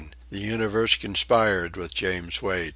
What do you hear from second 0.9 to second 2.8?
conspired with James Wait.